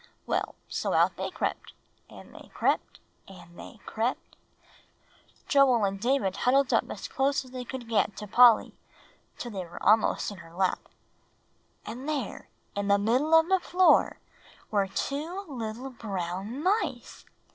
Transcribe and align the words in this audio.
Well, 0.25 0.55
so 0.67 0.93
out 0.93 1.15
they 1.15 1.29
crept 1.29 1.73
and 2.09 2.33
they 2.33 2.49
crept 2.55 2.99
and 3.27 3.55
they 3.59 3.77
crept" 3.85 4.35
Joel 5.47 5.85
and 5.85 5.99
David 5.99 6.37
huddled 6.37 6.73
up 6.73 6.89
as 6.89 7.07
close 7.07 7.45
as 7.45 7.51
they 7.51 7.63
could 7.63 7.87
get 7.87 8.17
to 8.17 8.25
Polly, 8.25 8.73
till 9.37 9.51
they 9.51 9.63
were 9.63 9.83
almost 9.83 10.31
in 10.31 10.37
her 10.39 10.55
lap 10.55 10.79
"And 11.85 12.09
there, 12.09 12.49
in 12.75 12.87
the 12.87 12.97
middle 12.97 13.35
of 13.39 13.47
the 13.47 13.59
floor, 13.59 14.17
were 14.71 14.87
two 14.87 15.45
little 15.47 15.91
brown 15.91 16.63
mice!" 16.63 17.23